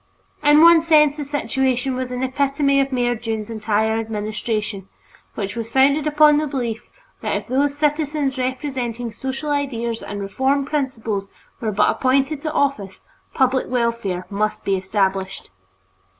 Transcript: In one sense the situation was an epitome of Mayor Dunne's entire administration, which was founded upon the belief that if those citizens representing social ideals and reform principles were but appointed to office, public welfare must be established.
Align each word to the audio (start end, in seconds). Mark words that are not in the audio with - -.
In 0.41 0.61
one 0.63 0.81
sense 0.81 1.15
the 1.15 1.23
situation 1.23 1.93
was 1.95 2.11
an 2.11 2.23
epitome 2.23 2.81
of 2.81 2.91
Mayor 2.91 3.13
Dunne's 3.13 3.51
entire 3.51 3.99
administration, 3.99 4.89
which 5.35 5.55
was 5.55 5.71
founded 5.71 6.07
upon 6.07 6.37
the 6.37 6.47
belief 6.47 6.81
that 7.21 7.35
if 7.35 7.45
those 7.47 7.77
citizens 7.77 8.39
representing 8.39 9.11
social 9.11 9.51
ideals 9.51 10.01
and 10.01 10.19
reform 10.19 10.65
principles 10.65 11.27
were 11.59 11.71
but 11.71 11.91
appointed 11.91 12.41
to 12.41 12.51
office, 12.51 13.03
public 13.35 13.67
welfare 13.67 14.25
must 14.31 14.63
be 14.63 14.75
established. 14.75 15.51